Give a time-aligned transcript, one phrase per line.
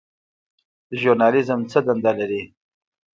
[0.99, 2.43] ژورنالیزم څه دنده لري؟